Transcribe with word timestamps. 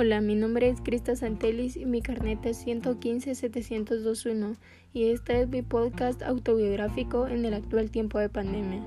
Hola, 0.00 0.20
mi 0.20 0.36
nombre 0.36 0.68
es 0.68 0.80
Crista 0.80 1.16
Santelis 1.16 1.76
y 1.76 1.84
mi 1.84 2.02
carnet 2.02 2.46
es 2.46 2.64
115-702-1 2.64 4.54
y 4.94 5.10
este 5.10 5.40
es 5.40 5.48
mi 5.48 5.62
podcast 5.62 6.22
autobiográfico 6.22 7.26
en 7.26 7.44
el 7.44 7.52
actual 7.52 7.90
tiempo 7.90 8.20
de 8.20 8.28
pandemia. 8.28 8.80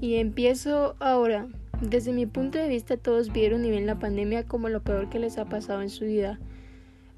Y 0.00 0.14
empiezo 0.14 0.96
ahora. 1.00 1.48
Desde 1.82 2.14
mi 2.14 2.24
punto 2.24 2.56
de 2.56 2.66
vista 2.66 2.96
todos 2.96 3.30
vieron 3.30 3.66
y 3.66 3.70
ven 3.70 3.84
la 3.84 3.98
pandemia 3.98 4.46
como 4.46 4.70
lo 4.70 4.82
peor 4.82 5.10
que 5.10 5.18
les 5.18 5.36
ha 5.36 5.44
pasado 5.44 5.82
en 5.82 5.90
su 5.90 6.06
vida, 6.06 6.40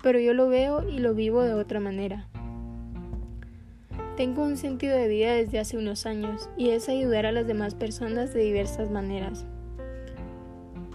pero 0.02 0.18
yo 0.18 0.34
lo 0.34 0.48
veo 0.48 0.82
y 0.82 0.98
lo 0.98 1.14
vivo 1.14 1.42
de 1.42 1.54
otra 1.54 1.78
manera. 1.78 2.26
Tengo 4.16 4.42
un 4.42 4.56
sentido 4.56 4.96
de 4.96 5.06
vida 5.06 5.34
desde 5.34 5.60
hace 5.60 5.78
unos 5.78 6.04
años 6.04 6.50
y 6.56 6.70
es 6.70 6.88
ayudar 6.88 7.26
a 7.26 7.32
las 7.32 7.46
demás 7.46 7.76
personas 7.76 8.34
de 8.34 8.42
diversas 8.42 8.90
maneras. 8.90 9.46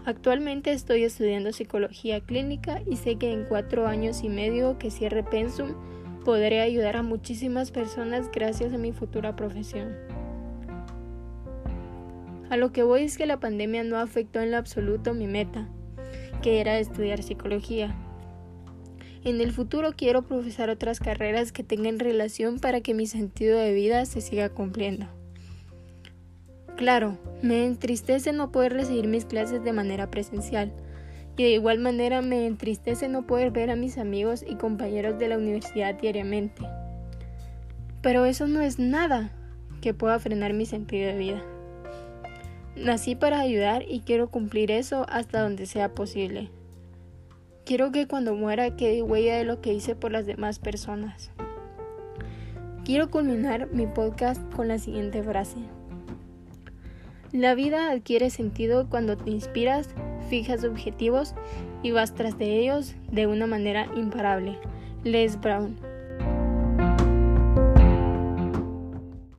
Actualmente 0.06 0.74
estoy 0.74 1.04
estudiando 1.04 1.54
psicología 1.54 2.20
clínica 2.20 2.82
y 2.86 2.98
sé 2.98 3.16
que 3.16 3.32
en 3.32 3.46
cuatro 3.46 3.88
años 3.88 4.24
y 4.24 4.30
medio 4.30 4.78
que 4.78 4.92
cierre 4.92 5.24
Pensum 5.24 5.76
podré 6.26 6.60
ayudar 6.60 6.98
a 6.98 7.04
muchísimas 7.04 7.72
personas 7.72 8.30
gracias 8.30 8.74
a 8.74 8.78
mi 8.78 8.92
futura 8.92 9.38
profesión. 9.38 9.96
A 12.50 12.58
lo 12.58 12.74
que 12.74 12.84
voy 12.84 13.04
es 13.04 13.18
que 13.18 13.26
la 13.26 13.40
pandemia 13.40 13.86
no 13.86 13.98
afectó 13.98 14.42
en 14.42 14.52
lo 14.52 14.58
absoluto 14.58 15.14
mi 15.14 15.28
meta, 15.28 15.70
que 16.42 16.60
era 16.60 16.80
estudiar 16.80 17.24
psicología. 17.24 17.96
En 19.24 19.40
el 19.40 19.54
futuro 19.54 19.94
quiero 19.96 20.24
profesar 20.24 20.70
otras 20.70 21.00
carreras 21.00 21.54
que 21.54 21.64
tengan 21.64 21.98
relación 21.98 22.60
para 22.60 22.82
que 22.82 22.94
mi 22.94 23.08
sentido 23.08 23.58
de 23.58 23.74
vida 23.74 24.06
se 24.06 24.20
siga 24.20 24.50
cumpliendo. 24.50 25.08
Claro, 26.84 27.18
me 27.42 27.66
entristece 27.66 28.34
no 28.34 28.52
poder 28.52 28.74
recibir 28.74 29.08
mis 29.08 29.24
clases 29.24 29.64
de 29.64 29.72
manera 29.72 30.12
presencial 30.12 30.74
y 31.38 31.44
de 31.44 31.52
igual 31.52 31.80
manera 31.80 32.22
me 32.22 32.46
entristece 32.46 33.08
no 33.08 33.26
poder 33.26 33.52
ver 33.52 33.72
a 33.72 33.78
mis 33.78 33.98
amigos 33.98 34.44
y 34.46 34.56
compañeros 34.56 35.18
de 35.18 35.30
la 35.30 35.38
universidad 35.38 35.96
diariamente. 35.96 36.62
Pero 38.02 38.26
eso 38.26 38.48
no 38.48 38.60
es 38.60 38.80
nada 38.80 39.32
que 39.80 39.94
pueda 39.94 40.20
frenar 40.20 40.52
mi 40.52 40.66
sentido 40.66 41.08
de 41.08 41.18
vida. 41.18 41.42
Nací 42.76 43.16
para 43.16 43.40
ayudar 43.40 43.86
y 43.88 44.02
quiero 44.02 44.30
cumplir 44.30 44.70
eso 44.70 45.06
hasta 45.08 45.42
donde 45.42 45.68
sea 45.68 45.94
posible. 45.94 46.50
Quiero 47.64 47.94
que 47.94 48.10
cuando 48.10 48.36
muera 48.36 48.76
quede 48.76 49.04
huella 49.04 49.38
de 49.38 49.46
lo 49.46 49.62
que 49.62 49.72
hice 49.74 49.96
por 49.96 50.12
las 50.12 50.26
demás 50.26 50.60
personas. 50.60 51.32
Quiero 52.84 53.10
culminar 53.10 53.70
mi 53.72 53.88
podcast 53.88 54.42
con 54.54 54.68
la 54.68 54.80
siguiente 54.80 55.24
frase. 55.24 55.60
La 57.34 57.56
vida 57.56 57.90
adquiere 57.90 58.30
sentido 58.30 58.88
cuando 58.92 59.18
te 59.18 59.32
inspiras, 59.32 59.90
fijas 60.30 60.64
objetivos 60.64 61.34
y 61.82 61.90
vas 61.90 62.14
tras 62.14 62.38
de 62.38 62.60
ellos 62.60 62.94
de 63.12 63.26
una 63.26 63.48
manera 63.48 63.88
imparable. 63.96 64.60
Les 65.04 65.42
Brown 65.42 65.76